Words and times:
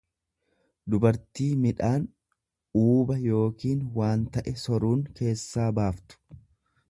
dubartii 0.93 1.49
midhaan 1.65 2.07
uuba 2.83 3.19
Yookiin 3.33 3.83
waan 3.99 4.23
ta'e 4.37 4.57
soruunn 4.65 5.03
keessaa 5.21 5.69
baaftu. 5.81 6.21